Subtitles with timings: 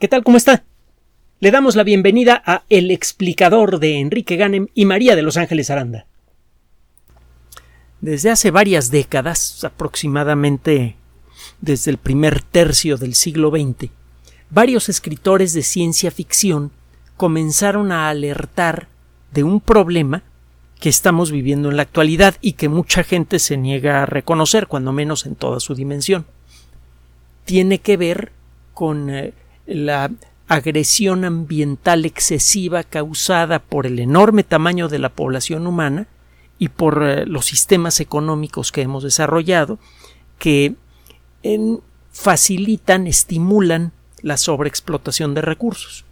[0.00, 0.24] ¿Qué tal?
[0.24, 0.64] ¿Cómo está?
[1.38, 5.70] Le damos la bienvenida a El explicador de Enrique Ganem y María de Los Ángeles
[5.70, 6.06] Aranda.
[8.00, 10.96] Desde hace varias décadas, aproximadamente
[11.60, 13.90] desde el primer tercio del siglo XX,
[14.50, 16.72] varios escritores de ciencia ficción
[17.16, 18.88] comenzaron a alertar
[19.32, 20.24] de un problema
[20.80, 24.92] que estamos viviendo en la actualidad y que mucha gente se niega a reconocer, cuando
[24.92, 26.26] menos en toda su dimensión.
[27.44, 28.32] Tiene que ver
[28.74, 29.32] con eh,
[29.66, 30.10] la
[30.46, 36.06] agresión ambiental excesiva causada por el enorme tamaño de la población humana
[36.58, 39.78] y por eh, los sistemas económicos que hemos desarrollado
[40.38, 40.74] que
[42.10, 43.92] facilitan, estimulan
[44.22, 46.04] la sobreexplotación de recursos.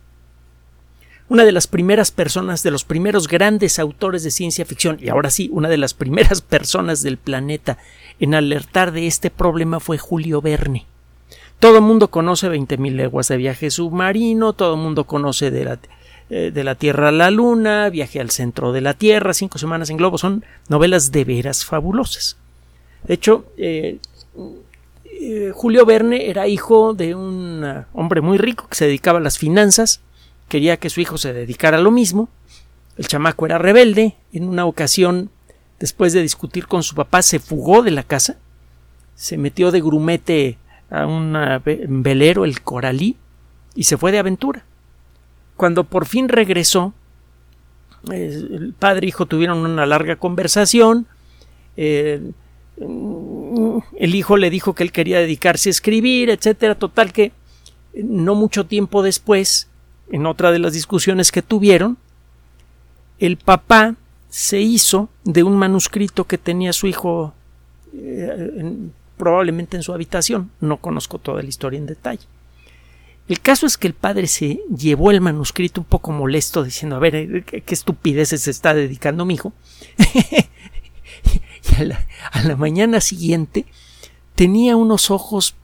[1.28, 5.30] Una de las primeras personas, de los primeros grandes autores de ciencia ficción, y ahora
[5.30, 7.78] sí, una de las primeras personas del planeta
[8.20, 10.86] en alertar de este problema fue Julio Verne.
[11.62, 15.78] Todo el mundo conoce 20.000 leguas de viaje submarino, todo el mundo conoce de la,
[16.28, 19.88] eh, de la Tierra a la Luna, viaje al centro de la Tierra, cinco semanas
[19.88, 22.36] en globo, son novelas de veras fabulosas.
[23.04, 23.98] De hecho, eh,
[25.04, 29.38] eh, Julio Verne era hijo de un hombre muy rico que se dedicaba a las
[29.38, 30.00] finanzas,
[30.48, 32.28] quería que su hijo se dedicara a lo mismo,
[32.96, 35.30] el chamaco era rebelde, en una ocasión,
[35.78, 38.36] después de discutir con su papá, se fugó de la casa,
[39.14, 40.58] se metió de grumete
[40.92, 41.34] a un
[42.02, 43.16] velero, el Coralí,
[43.74, 44.64] y se fue de aventura.
[45.56, 46.92] Cuando por fin regresó,
[48.10, 51.06] el padre e hijo tuvieron una larga conversación.
[51.76, 52.34] el
[54.00, 56.74] hijo le dijo que él quería dedicarse a escribir, etcétera.
[56.74, 57.32] Total que
[57.94, 59.68] no mucho tiempo después,
[60.10, 61.96] en otra de las discusiones que tuvieron,
[63.18, 63.94] el papá
[64.28, 67.34] se hizo de un manuscrito que tenía su hijo
[67.94, 68.90] eh,
[69.22, 70.50] probablemente en su habitación.
[70.60, 72.26] No conozco toda la historia en detalle.
[73.28, 76.98] El caso es que el padre se llevó el manuscrito un poco molesto, diciendo, a
[76.98, 79.52] ver, eh, qué, estupideces se está dedicando mi hijo.
[81.70, 83.64] y a la, a la mañana siguiente
[84.34, 85.54] tenía unos ojos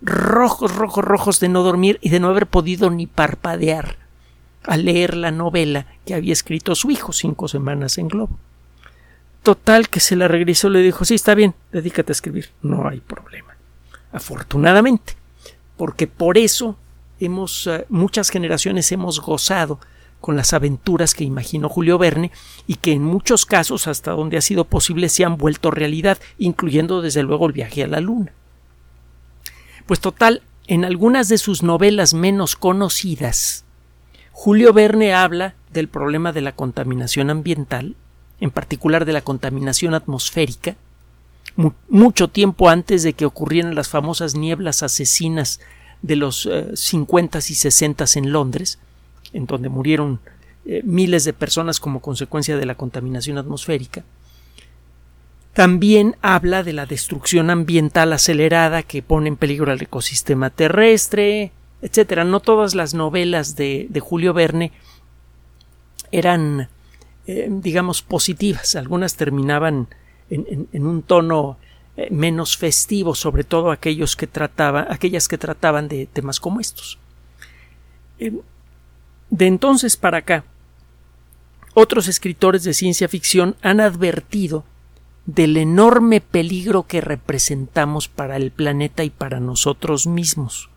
[0.00, 3.96] rojos, rojos, rojos de no dormir y de no haber podido ni parpadear
[4.62, 8.38] al leer la novela que había escrito su hijo cinco semanas en globo.
[9.44, 12.48] Total que se la regresó, le dijo, sí, está bien, dedícate a escribir.
[12.62, 13.54] No hay problema.
[14.10, 15.16] Afortunadamente,
[15.76, 16.78] porque por eso
[17.20, 19.80] hemos, eh, muchas generaciones hemos gozado
[20.22, 22.32] con las aventuras que imaginó Julio Verne
[22.66, 27.02] y que en muchos casos, hasta donde ha sido posible, se han vuelto realidad, incluyendo
[27.02, 28.32] desde luego el viaje a la Luna.
[29.84, 33.66] Pues total, en algunas de sus novelas menos conocidas,
[34.32, 37.94] Julio Verne habla del problema de la contaminación ambiental
[38.40, 40.76] en particular de la contaminación atmosférica,
[41.88, 45.60] mucho tiempo antes de que ocurrieran las famosas nieblas asesinas
[46.02, 48.78] de los 50 s y 60 s en Londres,
[49.32, 50.20] en donde murieron
[50.66, 54.02] eh, miles de personas como consecuencia de la contaminación atmosférica.
[55.52, 61.52] También habla de la destrucción ambiental acelerada que pone en peligro al ecosistema terrestre,
[61.82, 62.24] etc.
[62.24, 64.72] No todas las novelas de, de Julio Verne
[66.10, 66.68] eran
[67.26, 68.76] eh, digamos, positivas.
[68.76, 69.88] Algunas terminaban
[70.28, 71.58] en, un tono
[71.96, 76.98] eh, menos festivo, sobre todo aquellos que trataban, aquellas que trataban de temas como estos.
[78.18, 78.32] Eh,
[79.30, 80.44] de entonces para acá,
[81.72, 84.64] otros escritores de ciencia ficción han advertido
[85.26, 90.68] del enorme peligro que representamos para el planeta y para nosotros mismos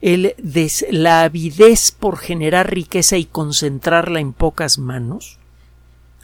[0.00, 0.34] el
[0.90, 5.38] la avidez por generar riqueza y concentrarla en pocas manos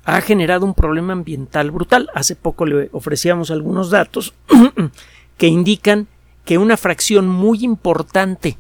[0.05, 2.09] ha generado un problema ambiental brutal.
[2.15, 4.35] Hace poco le ofrecíamos algunos datos
[5.37, 6.07] que indican
[6.45, 8.57] que una fracción muy importante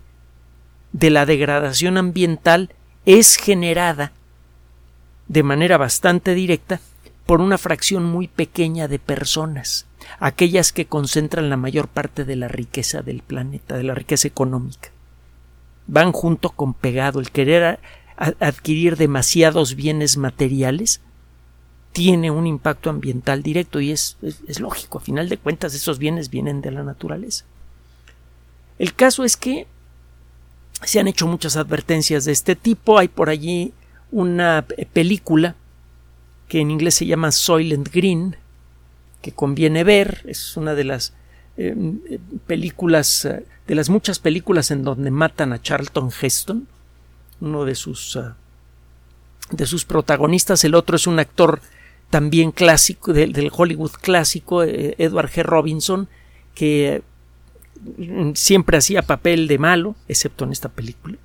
[0.92, 2.70] de la degradación ambiental
[3.06, 4.12] es generada
[5.28, 6.80] de manera bastante directa
[7.26, 9.86] por una fracción muy pequeña de personas,
[10.20, 14.90] aquellas que concentran la mayor parte de la riqueza del planeta, de la riqueza económica
[15.86, 17.20] van junto con pegado.
[17.20, 17.78] El querer
[18.16, 21.00] adquirir demasiados bienes materiales
[21.92, 24.98] tiene un impacto ambiental directo y es, es, lógico.
[24.98, 27.44] A final de cuentas, esos bienes vienen de la naturaleza.
[28.78, 29.66] El caso es que
[30.82, 32.98] se han hecho muchas advertencias de este tipo.
[32.98, 33.72] Hay por allí
[34.10, 35.56] una película
[36.48, 38.36] que en inglés se llama Soylent Green,
[39.22, 40.22] que conviene ver.
[40.26, 41.14] Es una de las
[41.56, 41.74] eh,
[42.46, 46.66] películas eh, de las muchas películas en donde matan a Charlton Heston,
[47.40, 48.36] uno de sus ah,
[49.50, 51.60] de sus protagonistas, el otro es un actor
[52.10, 55.42] también clásico del, Hollywood clásico, eh, Edward G.
[55.42, 56.08] Robinson,
[56.54, 57.02] que
[58.34, 61.16] siempre hacía papel de malo, excepto en esta película.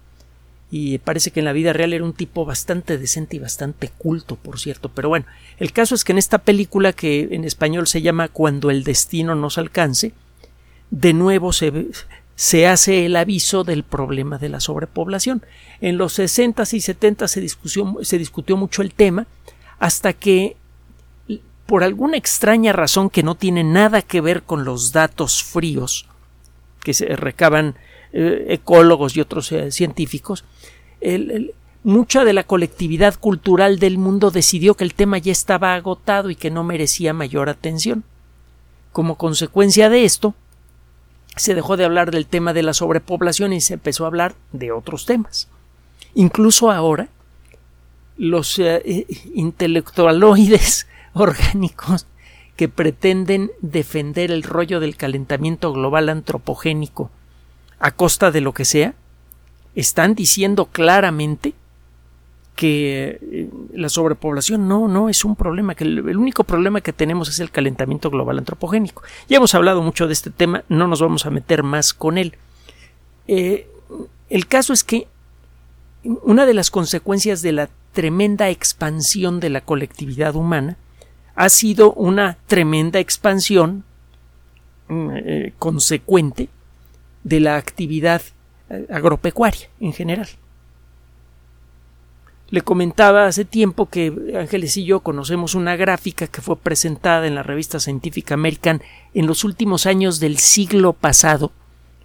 [0.71, 4.37] Y parece que en la vida real era un tipo bastante decente y bastante culto,
[4.37, 4.89] por cierto.
[4.89, 5.25] Pero bueno,
[5.57, 9.35] el caso es que en esta película, que en español se llama Cuando el destino
[9.35, 10.13] nos alcance,
[10.89, 11.87] de nuevo se,
[12.35, 15.43] se hace el aviso del problema de la sobrepoblación.
[15.81, 17.47] En los 60 y 70 se
[18.01, 19.27] se discutió mucho el tema,
[19.77, 20.55] hasta que
[21.65, 26.05] por alguna extraña razón que no tiene nada que ver con los datos fríos
[26.83, 27.75] que se recaban
[28.13, 30.43] eh, ecólogos y otros eh, científicos,
[31.83, 36.35] mucha de la colectividad cultural del mundo decidió que el tema ya estaba agotado y
[36.35, 38.03] que no merecía mayor atención.
[38.91, 40.35] Como consecuencia de esto,
[41.35, 44.71] se dejó de hablar del tema de la sobrepoblación y se empezó a hablar de
[44.71, 45.47] otros temas.
[46.13, 47.07] Incluso ahora,
[48.17, 52.05] los eh, intelectualoides orgánicos
[52.57, 57.09] que pretenden defender el rollo del calentamiento global antropogénico
[57.81, 58.93] a costa de lo que sea,
[59.75, 61.53] están diciendo claramente
[62.55, 67.27] que eh, la sobrepoblación no, no es un problema, que el, único problema que tenemos
[67.27, 69.01] es el calentamiento global antropogénico.
[69.27, 72.35] Ya hemos hablado mucho de este tema, no nos vamos a meter más con él.
[73.27, 73.67] Eh,
[74.29, 75.07] el caso es que
[76.03, 80.77] una de las consecuencias de la tremenda expansión de la colectividad humana
[81.35, 83.83] ha sido una tremenda expansión
[84.87, 86.49] mm, eh, consecuente
[87.23, 88.21] de la actividad
[88.69, 90.27] eh, agropecuaria en general.
[92.49, 97.35] Le comentaba hace tiempo que Ángeles y yo conocemos una gráfica que fue presentada en
[97.35, 98.81] la revista Scientific American
[99.13, 101.53] en los últimos años del siglo pasado,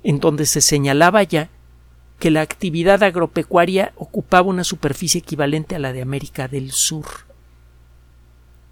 [0.04, 1.48] en donde se señalaba ya
[2.20, 7.06] que la actividad agropecuaria ocupaba una superficie equivalente a la de América del Sur.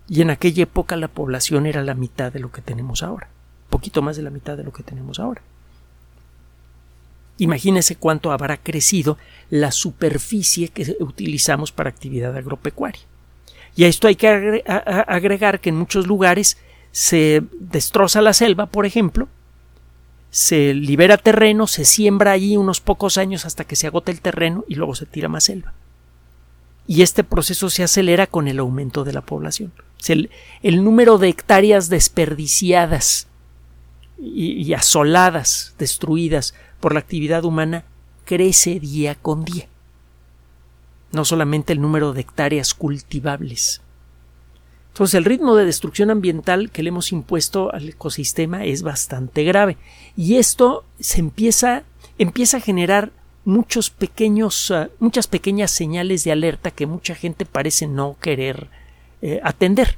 [0.08, 3.29] Y en aquella época la población era la mitad de lo que tenemos ahora,
[3.69, 5.43] poquito más de la mitad de lo que tenemos ahora.
[7.39, 9.19] Imagínese cuánto habrá crecido
[9.51, 13.03] la superficie que utilizamos para actividad agropecuaria.
[13.77, 16.59] Y a esto hay que agregar que en muchos lugares
[16.93, 19.29] se destroza la selva, por ejemplo,
[20.31, 24.65] se libera terreno, se siembra allí unos pocos años hasta que se agota el terreno
[24.69, 25.75] y luego se tira más selva.
[26.87, 29.73] Y este proceso se acelera con el aumento de la población.
[30.07, 30.31] El,
[30.63, 33.27] el número de hectáreas desperdiciadas
[34.19, 36.55] y asoladas, destruidas
[36.85, 37.87] por la actividad humana
[38.27, 39.69] crece día con día.
[41.13, 43.81] No solamente el número de hectáreas cultivables.
[44.89, 49.79] Entonces el ritmo de destrucción ambiental que le hemos impuesto al ecosistema es bastante grave.
[50.15, 51.85] Y esto se empieza,
[52.19, 53.13] empieza a generar
[53.47, 58.69] muchos pequeños, ah, muchas pequeñas señales de alerta que mucha gente parece no querer
[59.23, 59.97] eh, atender.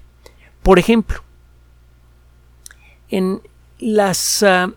[0.62, 1.24] Por ejemplo,
[3.08, 3.42] en
[3.80, 4.72] las ah,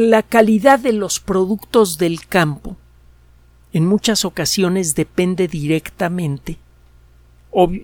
[0.00, 2.76] la calidad de los productos del campo
[3.72, 6.58] en muchas ocasiones depende directamente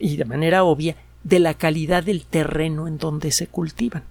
[0.00, 4.04] y de manera obvia de la calidad del terreno en donde se cultivan.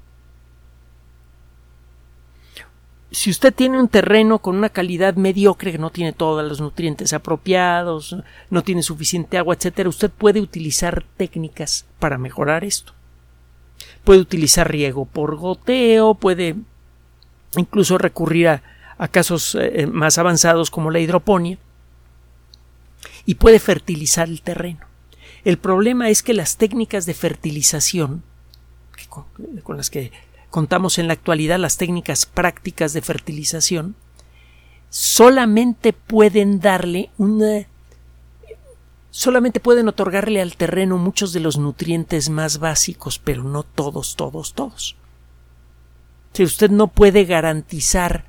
[3.11, 7.11] Si usted tiene un terreno con una calidad mediocre, que no tiene todos los nutrientes
[7.13, 8.15] apropiados,
[8.51, 12.93] no tiene suficiente agua, etcétera, usted puede utilizar técnicas para mejorar esto.
[14.03, 16.55] Puede utilizar riego por goteo, puede
[17.55, 18.61] incluso recurrir a,
[19.11, 21.57] casos eh, más avanzados como la hidroponía
[23.25, 24.81] y puede fertilizar el terreno.
[25.45, 28.23] El problema es que las técnicas de fertilización
[29.63, 30.11] con, las que
[30.49, 33.95] contamos en la actualidad, las técnicas prácticas de fertilización,
[34.89, 37.67] solamente pueden darle una
[39.11, 44.53] solamente pueden otorgarle al terreno muchos de los nutrientes más básicos, pero no todos, todos,
[44.53, 44.95] todos.
[46.33, 48.25] Si usted no puede garantizar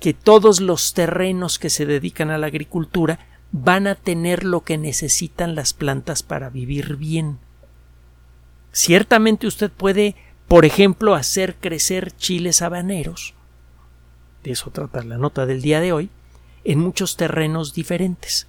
[0.00, 3.18] que todos los terrenos que se dedican a la agricultura
[3.52, 7.38] van a tener lo que necesitan las plantas para vivir bien.
[8.72, 10.16] Ciertamente usted puede,
[10.48, 13.34] por ejemplo, hacer crecer chiles habaneros,
[14.46, 16.08] de eso trata la nota del día de hoy,
[16.62, 18.46] en muchos terrenos diferentes.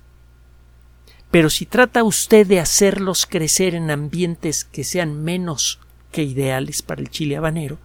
[1.32, 5.80] Pero si trata usted de hacerlos crecer en ambientes que sean menos
[6.12, 7.80] que ideales para el chile habanero,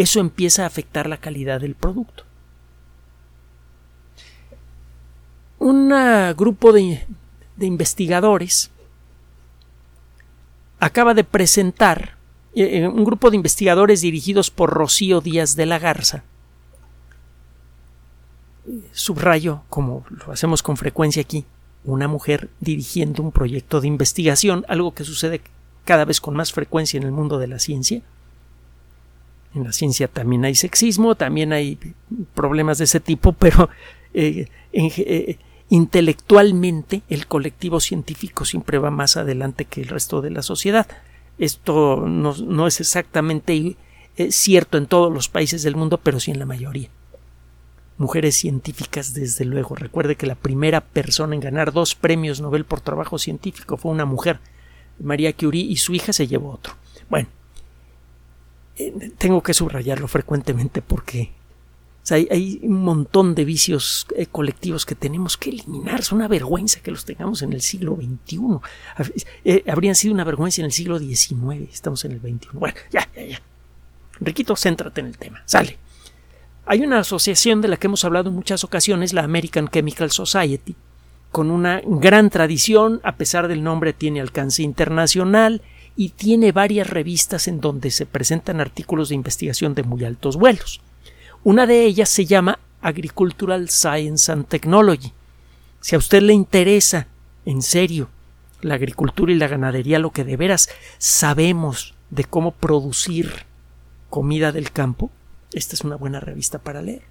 [0.00, 2.24] eso empieza a afectar la calidad del producto.
[5.58, 5.90] Un
[6.38, 7.06] grupo de,
[7.60, 8.70] investigadores
[10.78, 12.16] acaba de presentar
[12.54, 16.24] eh, eh, un grupo de investigadores dirigidos por Rocío Díaz de la Garza.
[18.92, 21.44] Subrayo, como lo hacemos con frecuencia aquí,
[21.84, 25.42] una mujer dirigiendo un proyecto de investigación, algo que sucede
[25.84, 28.00] cada vez con más frecuencia en el mundo de la ciencia.
[29.54, 31.78] En la ciencia también hay sexismo, también hay
[32.34, 33.68] problemas de ese tipo, pero
[34.14, 35.38] eh, eh,
[35.68, 40.86] intelectualmente el colectivo científico siempre va más adelante que el resto de la sociedad.
[41.38, 43.76] Esto no, es exactamente
[44.16, 46.90] eh, cierto en todos los países del mundo, pero sí en la mayoría.
[47.96, 49.74] Mujeres científicas, desde luego.
[49.74, 54.04] Recuerde que la primera persona en ganar dos premios Nobel por trabajo científico fue una
[54.04, 54.40] mujer,
[54.98, 56.74] María Curie, y su hija se llevó otro.
[57.08, 57.28] Bueno,
[59.18, 61.32] tengo que subrayarlo frecuentemente porque
[62.10, 66.00] hay, un montón de vicios eh, colectivos que tenemos que eliminar.
[66.00, 68.40] Es una vergüenza que los tengamos en el siglo XXI.
[69.44, 71.70] Eh, habrían sido una vergüenza en el siglo XIX.
[71.72, 72.48] Estamos en el XXI.
[72.52, 73.42] Bueno, ya, ya, ya.
[74.20, 75.42] Riquito, céntrate en el tema.
[75.46, 75.78] Sale.
[76.66, 80.76] Hay una asociación de la que hemos hablado en muchas ocasiones, la American Chemical Society,
[81.30, 85.62] con una gran tradición, a pesar del nombre tiene alcance internacional
[86.00, 90.80] y tiene varias revistas en donde se presentan artículos de investigación de muy altos vuelos.
[91.44, 95.12] Una de ellas se llama Agricultural Science and Technology.
[95.82, 97.06] Si a usted le interesa,
[97.44, 98.08] en serio,
[98.62, 103.44] la agricultura y la ganadería, lo que de veras sabemos de cómo producir
[104.08, 105.10] comida del campo,
[105.52, 107.02] esta es una buena revista para leer.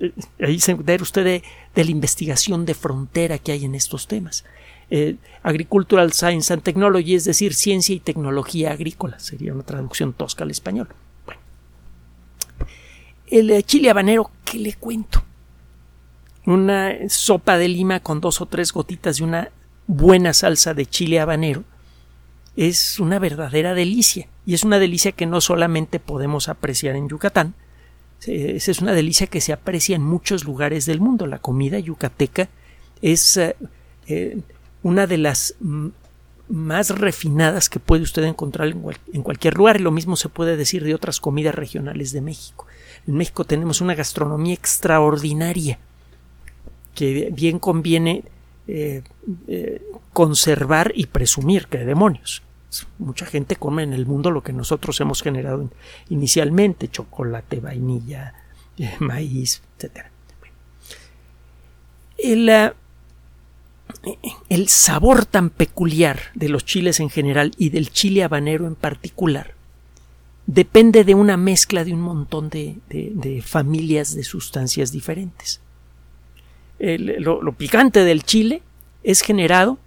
[0.00, 0.10] Eh,
[0.40, 4.44] ahí se entera usted de, la investigación de frontera que hay en estos temas.
[4.90, 10.44] Eh, Agricultural Science and Technology, es decir, ciencia y tecnología agrícola, sería una traducción tosca
[10.44, 10.88] al español.
[11.26, 11.40] Bueno.
[13.26, 15.22] El eh, chile habanero, ¿qué le cuento?
[16.46, 19.50] Una sopa de lima con dos o tres gotitas de una
[19.86, 21.64] buena salsa de chile habanero
[22.56, 24.28] es una verdadera delicia.
[24.46, 27.54] Y es una delicia que no solamente podemos apreciar en Yucatán,
[28.26, 31.26] es una delicia que se aprecia en muchos lugares del mundo.
[31.26, 32.48] La comida yucateca
[33.02, 33.54] es eh,
[34.84, 35.56] una de las
[36.48, 40.84] más refinadas que puede usted encontrar en, cualquier lugar y lo mismo se puede decir
[40.84, 42.66] de otras comidas regionales de México.
[43.06, 45.78] En México tenemos una gastronomía extraordinaria
[46.94, 48.24] que bien conviene
[48.68, 49.02] eh,
[49.48, 52.42] eh, conservar y presumir que demonios.
[52.98, 55.70] Mucha gente come en el mundo lo que nosotros hemos generado
[56.10, 58.34] inicialmente, chocolate, vainilla,
[58.76, 60.06] eh, maíz, etc.
[62.18, 62.74] El,
[64.48, 69.54] el sabor tan peculiar de los chiles en general y del chile habanero en particular
[70.46, 75.60] depende de una mezcla de un montón de, familias de sustancias diferentes.
[76.78, 78.62] lo, picante del chile
[79.02, 79.78] es generado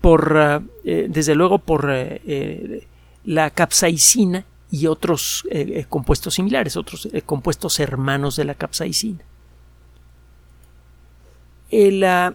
[0.00, 2.86] por, eh, eh, desde luego, por eh,
[3.24, 5.46] la capsaicina y otros
[5.88, 9.24] compuestos similares, otros compuestos hermanos de la capsaicina.
[11.70, 12.34] El, ah,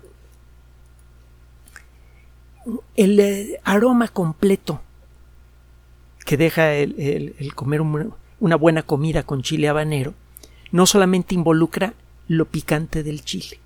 [2.96, 4.82] el aroma completo
[6.26, 10.14] que deja el, comer una buena comida con chile habanero
[10.72, 11.94] no solamente involucra
[12.28, 13.60] lo picante del chile.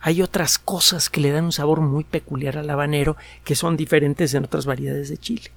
[0.00, 4.34] Hay otras cosas que le dan un sabor muy peculiar al habanero que son diferentes
[4.34, 5.50] en otras variedades de chile.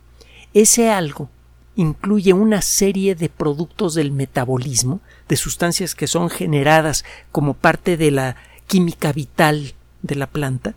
[0.54, 1.30] Ese algo
[1.75, 8.12] incluye una serie de productos del metabolismo, de sustancias que son generadas como parte de
[8.12, 8.38] la
[8.68, 10.75] química vital de la planta,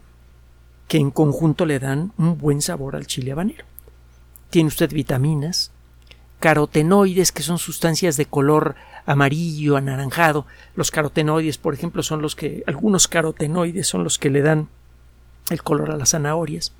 [0.90, 3.64] que en conjunto le dan un buen sabor al chile habanero.
[4.50, 5.70] Tiene usted vitaminas,
[6.40, 8.74] carotenoides, que son sustancias de color
[9.06, 10.46] amarillo, anaranjado.
[10.74, 14.66] Los carotenoides, por ejemplo, son los que, algunos carotenoides son los que le dan
[15.50, 16.72] el color a las zanahorias.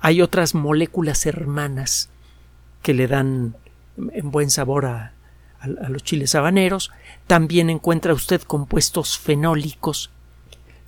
[0.00, 2.10] Hay otras moléculas hermanas
[2.82, 3.56] que le dan
[4.12, 5.14] en buen sabor a,
[5.88, 6.90] los chiles habaneros.
[7.26, 10.10] También encuentra usted compuestos fenólicos.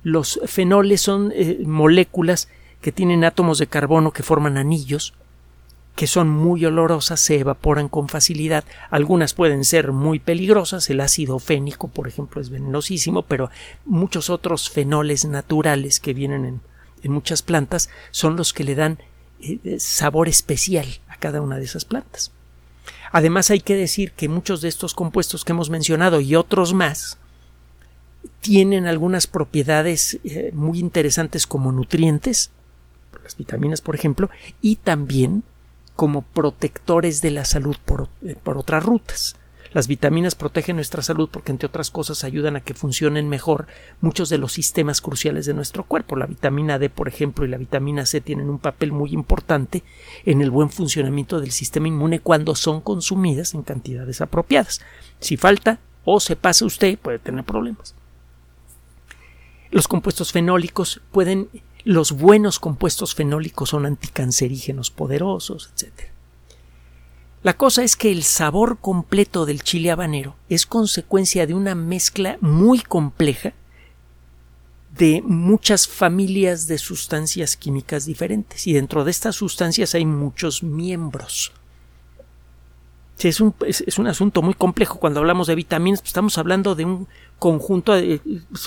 [0.03, 2.47] Los fenoles son eh, moléculas
[2.81, 5.13] que tienen átomos de carbono que forman anillos,
[5.95, 8.63] que son muy olorosas, se evaporan con facilidad.
[8.89, 13.49] Algunas pueden ser muy peligrosas, el ácido fénico, por ejemplo, es venenosísimo, pero
[13.85, 16.61] muchos otros fenoles naturales que vienen
[17.03, 18.99] en, muchas plantas son los que le dan
[19.41, 22.31] eh, sabor especial a cada una de esas plantas.
[23.11, 27.17] Además hay que decir que muchos de estos compuestos que hemos mencionado y otros más
[28.41, 32.51] tienen algunas propiedades eh, muy interesantes como nutrientes,
[33.29, 35.43] las vitaminas por ejemplo, y también
[35.95, 37.75] como protectores de la salud
[38.23, 39.35] eh, por, otras rutas.
[39.71, 43.67] Las vitaminas protegen nuestra salud porque, entre otras cosas, ayudan a que funcionen mejor
[44.01, 46.15] muchos de los sistemas cruciales de nuestro cuerpo.
[46.15, 49.83] La vitamina D, por ejemplo, y la vitamina C tienen un papel muy importante
[50.25, 54.81] en el buen funcionamiento del sistema inmune cuando son consumidas en cantidades apropiadas.
[55.19, 57.93] Si falta o se pasa usted, puede tener problemas.
[59.69, 61.47] Los compuestos fenólicos pueden
[61.83, 66.09] los buenos compuestos fenólicos son anticancerígenos poderosos, etc.
[67.41, 72.37] La cosa es que el sabor completo del chile habanero es consecuencia de una mezcla
[72.41, 73.53] muy compleja
[74.97, 81.53] de muchas familias de sustancias químicas diferentes y dentro de estas sustancias hay muchos miembros.
[83.19, 86.85] Es un, es, un, asunto muy complejo cuando hablamos de vitaminas, pues estamos hablando de
[86.85, 87.07] un
[87.37, 88.21] conjunto de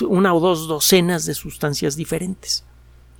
[0.07, 2.63] una o dos docenas de sustancias diferentes.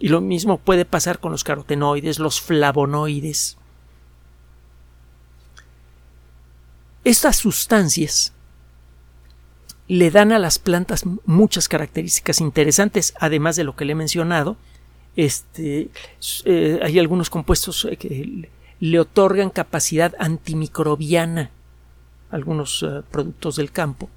[0.04, 3.56] Y lo mismo puede pasar con los carotenoides, los flavonoides.
[7.06, 8.34] Estas sustancias
[9.88, 14.58] le dan a las plantas muchas características interesantes, además de lo que le he mencionado.
[15.16, 15.88] Este,
[16.44, 18.50] eh, hay algunos compuestos eh, que
[18.82, 21.50] le otorgan capacidad antimicrobiana,
[22.30, 24.10] algunos eh, productos del campo.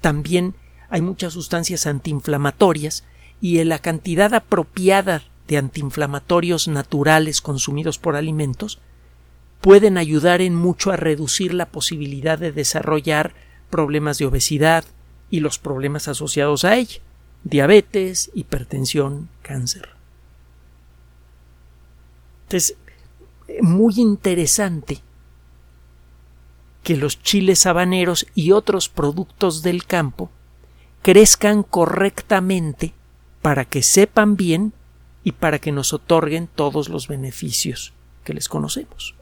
[0.00, 0.54] También
[0.88, 3.04] hay muchas sustancias antiinflamatorias
[3.42, 8.78] y la cantidad apropiada de antiinflamatorios naturales consumidos por alimentos
[9.60, 13.34] pueden ayudar en mucho a reducir la posibilidad de desarrollar
[13.68, 14.84] problemas de obesidad
[15.28, 17.00] y los problemas asociados a ella,
[17.42, 19.88] diabetes, hipertensión, cáncer.
[22.48, 22.76] Es
[23.60, 25.00] muy interesante
[26.84, 30.30] que los chiles habaneros y otros productos del campo
[31.02, 32.94] crezcan correctamente
[33.42, 34.72] para que sepan bien
[35.24, 37.92] y para que nos otorguen todos los beneficios
[38.24, 39.14] que les conocemos.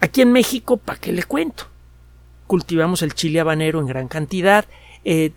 [0.00, 1.70] Aquí en México, ¿para qué le cuento?
[2.50, 4.64] cultivamos el chile habanero en gran cantidad,
[5.04, 5.30] eh,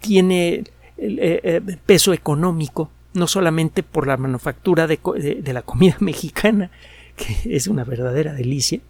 [0.00, 0.64] tiene eh,
[0.96, 4.98] eh, peso económico, no solamente por la manufactura de,
[5.52, 6.70] la comida mexicana,
[7.16, 8.80] que es una verdadera delicia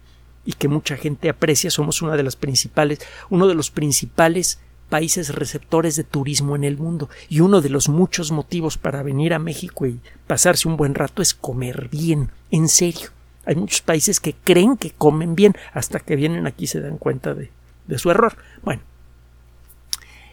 [0.45, 2.99] y que mucha gente aprecia, somos una de las principales,
[3.29, 4.61] uno de los principales
[4.93, 9.33] países receptores de turismo en el mundo y uno de los muchos motivos para venir
[9.33, 13.09] a México y pasarse un buen rato es comer bien, en serio.
[13.47, 17.33] Hay muchos países que creen que comen bien hasta que vienen aquí se dan cuenta
[17.33, 17.49] de,
[17.97, 18.37] su error.
[18.61, 18.83] Bueno,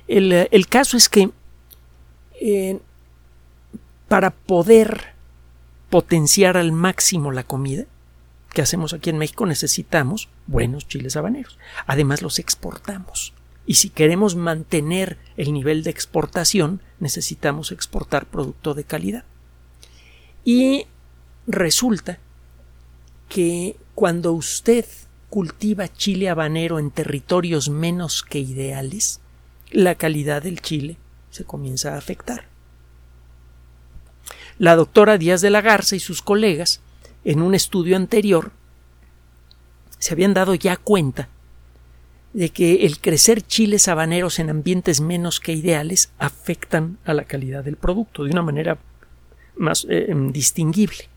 [0.07, 1.31] el, caso es que
[2.38, 2.81] eh,
[4.09, 5.14] para poder
[5.88, 7.87] potenciar al máximo la comida
[8.53, 11.59] que hacemos aquí en México necesitamos buenos chiles habaneros.
[11.87, 13.33] Además los exportamos.
[13.66, 19.25] Y si queremos mantener el nivel de exportación, necesitamos exportar producto de calidad.
[20.44, 20.87] Y
[21.46, 22.18] resulta
[23.29, 24.87] que cuando usted
[25.29, 29.20] cultiva chile habanero en territorios menos que ideales,
[29.70, 30.96] la calidad del chile
[31.31, 32.46] se comienza a afectar.
[34.59, 36.81] La doctora Díaz de la Garza y sus colegas,
[37.25, 38.53] en un estudio anterior,
[39.99, 41.29] se habían dado ya cuenta
[42.33, 47.64] de que el crecer chiles habaneros en ambientes menos que ideales afectan a la calidad
[47.64, 48.79] del producto de una manera
[49.57, 51.09] más eh, distinguible.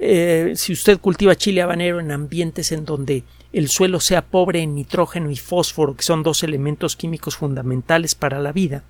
[0.00, 4.74] Eh, si usted cultiva chile habanero en ambientes en donde el suelo sea pobre en
[4.74, 8.84] nitrógeno y fósforo, que son dos elementos químicos fundamentales para la vida,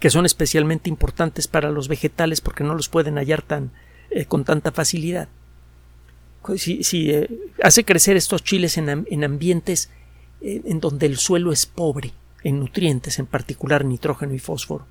[0.00, 3.70] que son especialmente importantes para los vegetales porque no los pueden hallar tan,
[4.10, 5.28] eh, con tanta facilidad.
[6.56, 7.28] Si, eh,
[7.62, 9.90] hace crecer estos chiles en, en ambientes
[10.40, 12.12] en donde el suelo es pobre
[12.44, 14.86] en nutrientes, en particular nitrógeno y fósforo,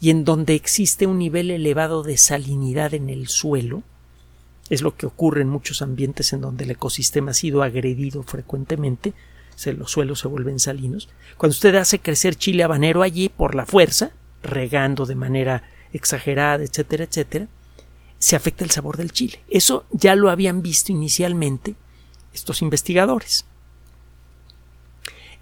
[0.00, 3.82] y en donde existe un nivel elevado de salinidad en el suelo,
[4.70, 9.12] es lo que ocurre en muchos ambientes en donde el ecosistema ha sido agredido frecuentemente,
[9.66, 11.08] los suelos se vuelven salinos.
[11.36, 14.12] Cuando usted hace crecer chile habanero allí por la fuerza,
[14.42, 15.62] regando de manera
[15.92, 17.48] exagerada, etcétera, etcétera,
[18.24, 19.44] se afecta el sabor del chile.
[19.50, 21.74] Eso ya lo habían visto inicialmente
[22.32, 23.44] estos investigadores.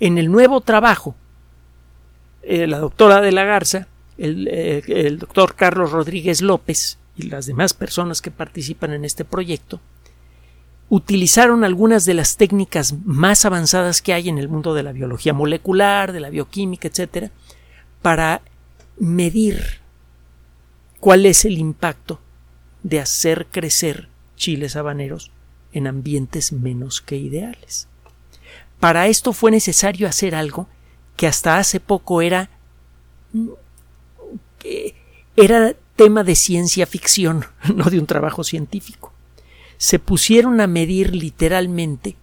[0.01, 1.15] En el nuevo trabajo,
[2.43, 3.87] eh, la doctora de la Garza,
[4.19, 9.25] el, eh, el doctor Carlos Rodríguez López y las demás personas que participan en este
[9.25, 9.81] proyecto
[10.89, 15.33] utilizaron algunas de las técnicas más avanzadas que hay en el mundo de la biología
[15.33, 17.31] molecular, de la bioquímica, etcétera,
[18.03, 18.43] para
[18.99, 19.81] medir
[20.99, 22.19] cuál es el impacto
[22.83, 25.31] de hacer crecer chiles habaneros
[25.73, 27.89] en ambientes menos que ideales.
[28.81, 30.69] Para esto fue necesario hacer algo
[31.17, 32.51] que hasta hace poco era
[35.37, 39.13] era tema de ciencia ficción, no de un trabajo científico.
[39.79, 42.17] Se pusieron a medir literalmente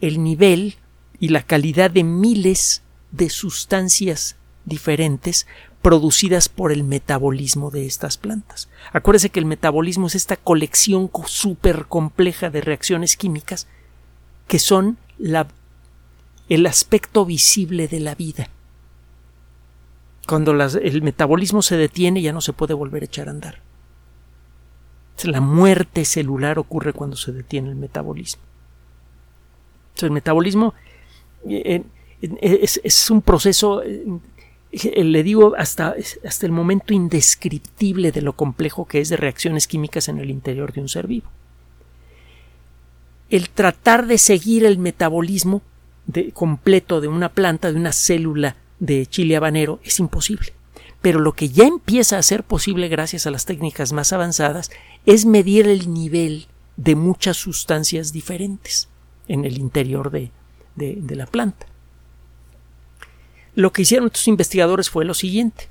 [0.00, 0.76] el nivel
[1.18, 5.46] y la calidad de miles de sustancias diferentes
[5.82, 8.68] producidas por el metabolismo de estas plantas.
[8.92, 13.66] Acuérdese que el metabolismo es esta colección súper compleja de reacciones químicas
[14.46, 15.46] que son la,
[16.48, 18.48] el aspecto visible de la vida
[20.26, 23.60] Cuando el metabolismo se detiene ya no se puede volver a echar a andar.
[25.22, 28.42] La muerte celular ocurre cuando se detiene el metabolismo.
[30.00, 30.74] el metabolismo
[31.48, 31.84] eh,
[32.20, 34.04] es, un proceso, eh,
[34.72, 40.08] le digo, hasta, hasta el momento indescriptible de lo complejo que es de reacciones químicas
[40.08, 41.28] en el interior de un ser vivo.
[43.30, 45.62] El tratar de seguir el metabolismo
[46.32, 50.52] completo de una planta, de una célula de chile habanero, es imposible.
[51.00, 54.70] Pero lo que ya empieza a ser posible gracias a las técnicas más avanzadas
[55.06, 58.88] es medir el nivel de muchas sustancias diferentes
[59.28, 60.30] en el interior de,
[60.74, 61.69] de la planta.
[63.54, 65.68] Lo que hicieron estos investigadores fue lo siguiente.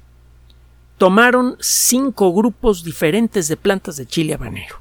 [0.98, 4.80] Tomaron cinco grupos diferentes de plantas de chile habanero.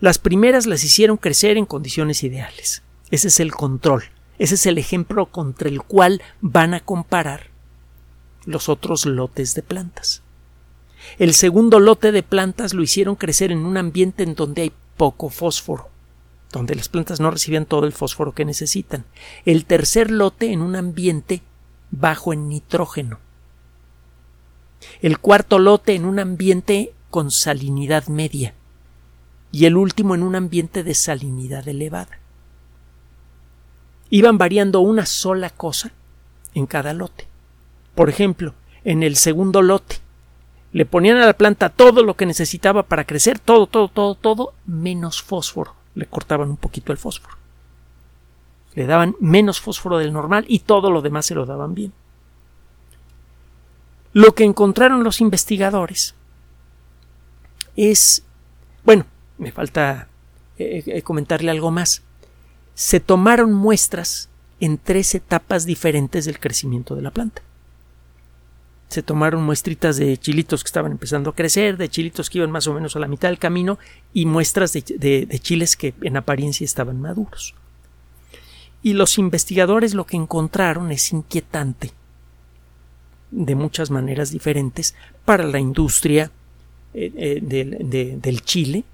[0.00, 2.82] Las primeras las hicieron crecer en condiciones ideales.
[3.10, 4.04] Ese es el control.
[4.38, 7.48] Ese es el ejemplo contra el cual van a comparar
[8.46, 10.22] los otros lotes de plantas.
[11.18, 15.28] El segundo lote de plantas lo hicieron crecer en un ambiente en donde hay poco
[15.28, 15.88] fósforo,
[16.52, 19.04] donde las plantas no recibían todo el fósforo que necesitan.
[19.44, 21.42] El tercer lote en un ambiente
[21.90, 23.18] bajo en nitrógeno.
[25.02, 28.54] El cuarto lote en un ambiente con salinidad media.
[29.52, 32.20] Y el último en un ambiente de salinidad elevada
[34.10, 35.92] iban variando una sola cosa
[36.54, 37.28] en cada lote.
[37.94, 39.96] Por ejemplo, en el segundo lote
[40.72, 44.54] le ponían a la planta todo lo que necesitaba para crecer, todo, todo, todo, todo,
[44.66, 45.74] menos fósforo.
[45.94, 47.39] Le cortaban un poquito el fósforo.
[48.74, 51.92] Le daban menos fósforo del normal y todo lo demás se lo daban bien.
[54.12, 56.14] Lo que encontraron los investigadores
[57.76, 58.24] es,
[58.84, 59.06] bueno,
[59.38, 60.08] me falta
[60.58, 62.02] eh, eh, comentarle algo más
[62.80, 67.42] se tomaron muestras en tres etapas diferentes del crecimiento de la planta.
[68.88, 72.66] Se tomaron muestritas de chilitos que estaban empezando a crecer, de chilitos que iban más
[72.68, 73.78] o menos a la mitad del camino
[74.14, 77.54] y muestras de, chiles que en apariencia estaban maduros.
[78.82, 81.92] Y los investigadores lo que encontraron es inquietante
[83.30, 86.30] de muchas maneras diferentes para la industria
[86.94, 88.84] eh, eh, del, chile,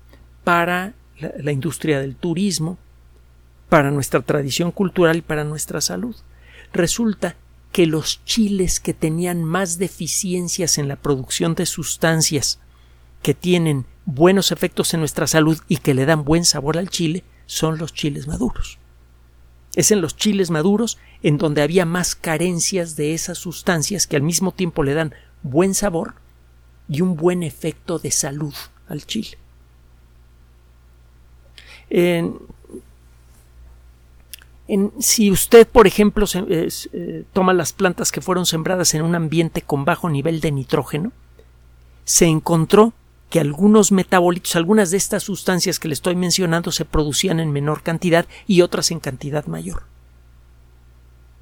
[0.44, 2.79] para la industria del turismo,
[3.68, 6.14] para nuestra tradición cultural y para nuestra salud.
[6.72, 7.37] Resulta
[7.72, 12.59] que los chiles que tenían más deficiencias en la producción de sustancias
[13.22, 17.25] que tienen buenos efectos en nuestra salud y que le dan buen sabor al chile
[17.46, 18.79] son los chiles maduros.
[19.77, 24.23] Es en los chiles maduros en donde había más carencias de esas sustancias que al
[24.23, 26.15] mismo tiempo le dan buen sabor
[26.89, 28.55] y un buen efecto de salud
[28.89, 29.39] al chile.
[31.91, 32.39] En,
[34.99, 39.85] si usted, por ejemplo, eh, toma las plantas que fueron sembradas en un ambiente con
[39.85, 41.12] bajo nivel de nitrógeno,
[42.05, 42.93] se encontró
[43.31, 47.83] que algunos metabolitos, algunas de estas sustancias que le estoy mencionando se producían en menor
[47.83, 49.85] cantidad y otras en cantidad mayor.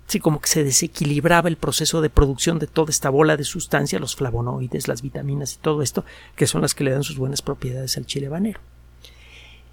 [0.08, 4.00] Así como que se desequilibraba el proceso de producción de toda esta bola de sustancias,
[4.00, 6.04] los flavonoides, las vitaminas y todo esto,
[6.36, 8.60] que son las que le dan sus buenas propiedades al chile habanero.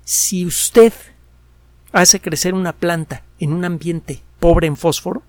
[0.04, 0.94] Si usted
[1.92, 5.22] hace crecer una planta en un ambiente pobre en fósforo,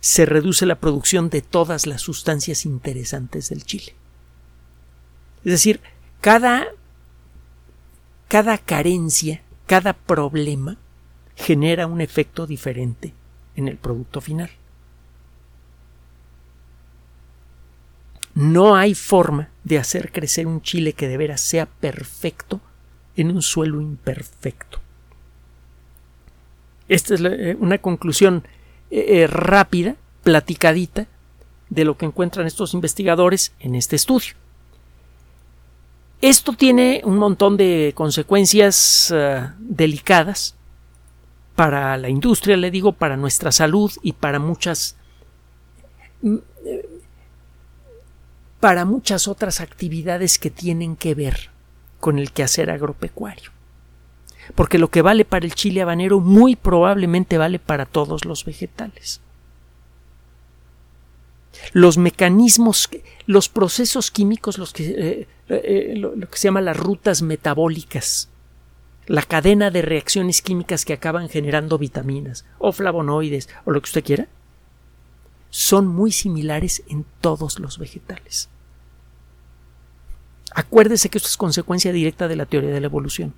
[0.00, 3.94] se reduce la producción de todas las sustancias interesantes del chile.
[5.46, 5.80] Es decir,
[6.20, 6.66] cada,
[8.26, 10.76] cada carencia, cada problema
[11.36, 13.14] genera un efecto diferente
[13.54, 14.50] en el producto final.
[18.34, 22.60] No hay forma de hacer crecer un chile que de veras sea perfecto
[23.14, 24.80] en un suelo imperfecto.
[26.88, 28.48] Esta es eh, una conclusión
[28.90, 31.06] eh, eh, rápida, platicadita,
[31.70, 34.34] de lo que encuentran estos investigadores en este estudio.
[36.20, 39.14] Esto tiene un montón de consecuencias
[39.58, 40.54] delicadas
[41.54, 44.96] para la industria, le digo, para nuestra salud y para muchas
[46.22, 46.36] mm,
[48.60, 51.50] para muchas otras actividades que tienen que ver
[52.00, 53.50] con el quehacer agropecuario
[54.54, 59.20] porque lo que vale para el chile habanero muy probablemente vale para todos los vegetales.
[61.72, 62.88] Los mecanismos,
[63.26, 68.28] los procesos químicos, los que, eh, eh, lo, que se llama las rutas metabólicas,
[69.06, 74.04] la cadena de reacciones químicas que acaban generando vitaminas o flavonoides o lo que usted
[74.04, 74.28] quiera,
[75.50, 78.48] son muy similares en todos los vegetales.
[80.54, 83.34] Acuérdese que esto es consecuencia directa de la teoría de la evolución.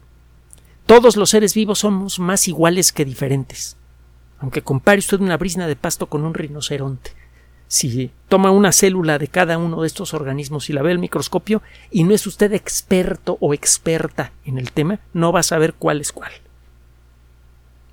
[0.86, 3.76] Todos los seres vivos somos más iguales que diferentes.
[4.38, 7.12] Aunque compare usted una brisna de pasto con un rinoceronte,
[7.68, 11.62] si toma una célula de cada uno de estos organismos y la ve al microscopio
[11.90, 16.00] y no es usted experto o experta en el tema, no va a saber cuál
[16.00, 16.32] es cuál.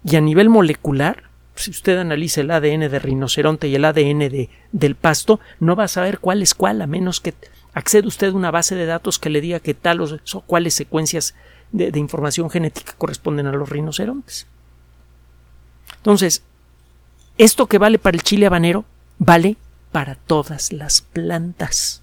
[0.03, 1.23] Y a nivel molecular,
[1.55, 5.83] si usted analiza el ADN de rinoceronte y el ADN de, del pasto, no va
[5.83, 7.33] a saber cuál es cuál, a menos que
[7.73, 11.35] acceda usted a una base de datos que le diga que tal o cuáles secuencias
[11.71, 14.47] de información genética corresponden a los rinocerontes.
[15.97, 16.43] Entonces,
[17.37, 18.85] esto que vale para el chile habanero
[19.17, 19.57] vale
[19.95, 22.01] para todas las plantas.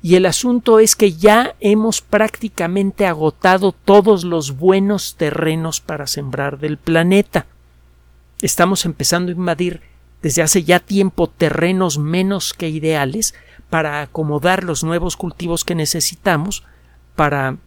[0.00, 6.58] Y el asunto es que ya hemos prácticamente agotado todos los buenos terrenos para sembrar
[6.58, 7.44] del planeta.
[8.40, 9.82] Estamos empezando a invadir
[10.22, 13.34] desde hace ya tiempo terrenos menos que ideales
[13.68, 16.64] para acomodar los nuevos cultivos que necesitamos
[17.14, 17.58] para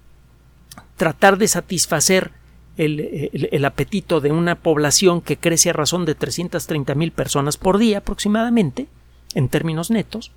[0.97, 2.31] tratar de satisfacer
[2.77, 7.99] el, apetito de una población que crece a razón de 330 mil personas por día
[7.99, 8.87] aproximadamente,
[9.33, 10.31] en términos netos,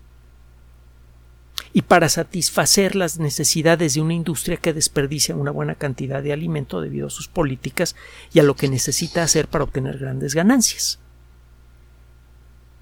[1.72, 6.80] y para satisfacer las necesidades de una industria que desperdicia una buena cantidad de alimento
[6.80, 7.94] debido a sus políticas
[8.32, 10.98] y a lo que necesita hacer para obtener grandes ganancias.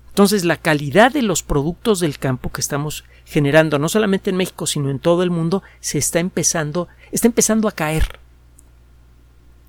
[0.08, 4.66] Entonces, la calidad de los productos del campo que estamos generando, no solamente en México,
[4.66, 8.18] sino en todo el mundo, se está empezando, está empezando a caer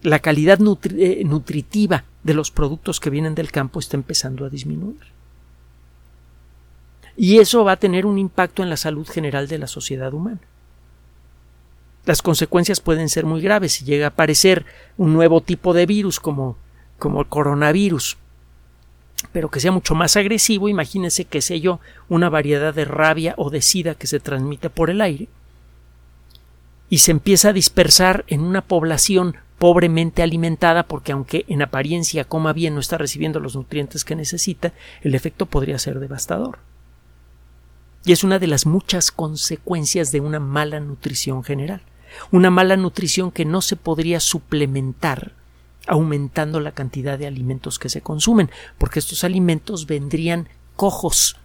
[0.07, 5.01] la calidad eh, nutritiva de los productos que vienen del campo está empezando a disminuir.
[7.17, 10.39] Y eso va a tener un impacto en la salud general de la sociedad humana.
[12.05, 14.65] Las consecuencias pueden ser muy graves si llega a aparecer
[14.95, 16.55] un nuevo tipo de virus como,
[16.99, 18.15] como el coronavirus,
[19.33, 23.49] pero que sea mucho más agresivo, imagínense que sé yo, una variedad de rabia o
[23.49, 25.27] de sida que se transmite por el aire
[26.89, 32.53] y se empieza a dispersar en una población pobremente alimentada porque aunque en apariencia coma
[32.53, 36.59] bien no está recibiendo los nutrientes que necesita, el efecto podría ser devastador.
[38.05, 41.81] Y es una de las muchas consecuencias de una mala nutrición general.
[42.31, 45.33] Una mala nutrición que no se podría suplementar
[45.87, 51.37] aumentando la cantidad de alimentos que se consumen, porque estos alimentos vendrían cojos,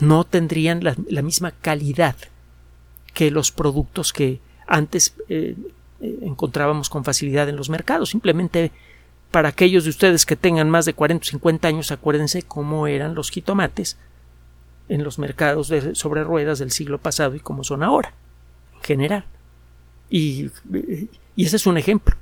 [0.00, 2.16] no tendrían la, misma calidad
[3.12, 5.56] que los productos que antes eh,
[6.00, 8.10] eh, encontrábamos con facilidad en los mercados.
[8.10, 8.72] Simplemente
[9.30, 13.14] para aquellos de ustedes que tengan más de 40 o 50 años, acuérdense cómo eran
[13.14, 13.98] los jitomates
[14.88, 18.14] en los mercados de, sobre ruedas del siglo pasado y cómo son ahora,
[18.76, 19.24] en general.
[20.08, 20.50] Y,
[21.34, 22.16] y ese es un ejemplo.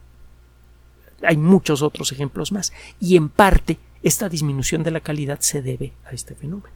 [1.23, 2.73] Hay muchos otros ejemplos más.
[3.01, 6.75] Y en parte, esta disminución de la calidad se debe a este fenómeno.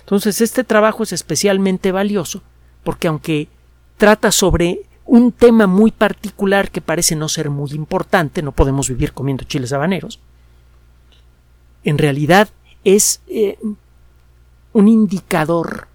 [0.00, 2.42] Entonces, este trabajo es especialmente valioso
[2.84, 3.48] porque aunque
[3.96, 9.12] trata sobre un tema muy particular que parece no ser muy importante, no podemos vivir
[9.12, 10.20] comiendo chiles habaneros,
[11.84, 12.48] en realidad
[12.84, 13.58] es eh,
[14.72, 15.88] un indicador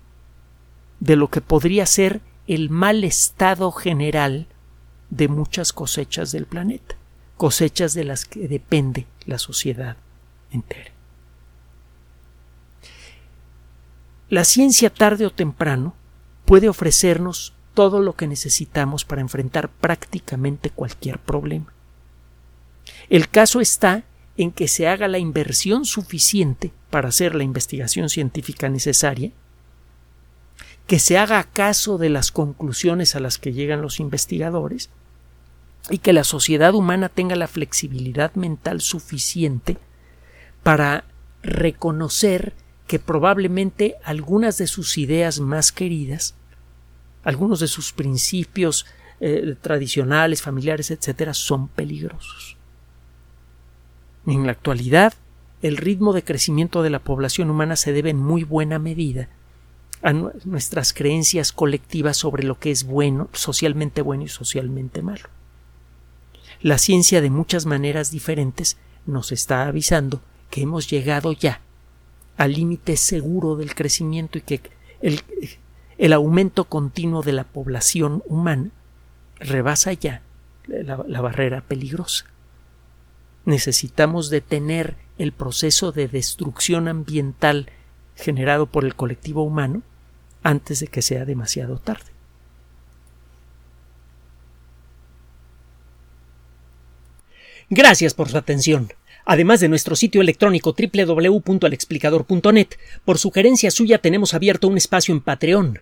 [1.00, 4.48] de lo que podría ser el mal estado general
[5.10, 6.96] de muchas cosechas del planeta,
[7.38, 9.98] cosechas de las que depende la sociedad
[10.52, 10.91] entera.
[14.30, 15.93] La ciencia tarde o temprano
[16.46, 21.71] puede ofrecernos todo lo que necesitamos para enfrentar prácticamente cualquier problema.
[23.07, 24.03] El caso está
[24.35, 29.31] en que se haga la inversión suficiente para hacer la investigación científica necesaria,
[30.87, 34.89] que se haga caso de las conclusiones a las que llegan los investigadores
[35.91, 39.77] y que la sociedad humana tenga la flexibilidad mental suficiente
[40.63, 41.03] para
[41.43, 42.55] reconocer
[42.87, 46.33] que probablemente algunas de sus ideas más queridas
[47.27, 48.85] algunos de sus principios
[49.19, 52.55] eh, tradicionales, familiares, etcétera, son peligrosos.
[54.25, 55.13] En la actualidad,
[55.61, 59.27] el ritmo de crecimiento de la población humana se debe en muy buena medida
[60.01, 65.27] a nuestras creencias colectivas sobre lo que es bueno, socialmente bueno y socialmente malo.
[66.61, 71.59] La ciencia de muchas maneras diferentes nos está avisando que hemos llegado ya
[72.37, 74.61] al límite seguro del crecimiento y que
[75.01, 75.21] el,
[75.97, 78.69] el aumento continuo de la población humana
[79.39, 80.21] rebasa ya
[80.67, 82.25] la, barrera peligrosa.
[83.45, 87.71] Necesitamos detener el proceso de destrucción ambiental
[88.15, 89.81] generado por el colectivo humano
[90.43, 92.12] antes de que sea demasiado tarde.
[97.69, 98.93] Gracias por su atención.
[99.25, 102.67] Además de nuestro sitio electrónico www.alexplicador.net,
[103.03, 105.81] por sugerencia suya tenemos abierto un espacio en Patreon